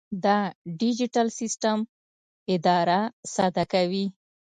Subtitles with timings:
[0.23, 0.37] دا
[0.79, 1.79] ډیجیټل سیسټم
[2.55, 2.99] اداره
[3.33, 4.05] ساده کوي.